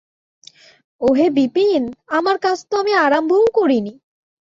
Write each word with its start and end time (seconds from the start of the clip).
ওহে 1.01 1.27
বিপিন, 1.29 1.83
আমার 2.09 2.37
কাজ 2.37 2.57
তো 2.69 2.73
আমি 2.77 2.93
আরম্ভও 2.97 3.45
করি 3.53 3.79
নি। 3.81 3.93